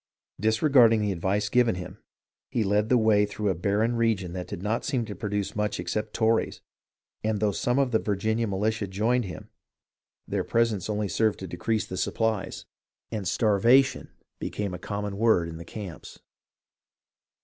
[0.39, 1.99] Disregarding the advice given him,
[2.49, 5.79] he led the way through a barren region that did not seem to produce much
[5.79, 6.59] except Tories,
[7.23, 9.49] and, though some of the Virginia militia joined him,
[10.27, 14.07] their presence only served to decrease the 328 HISTORY OF THE AMERICAN REVOLUTION supplies, and
[14.07, 16.17] "starvation" became a common word in the camps.